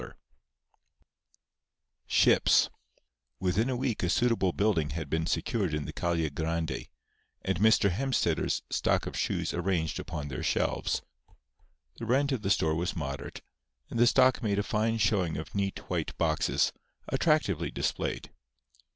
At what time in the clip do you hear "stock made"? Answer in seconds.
14.07-14.57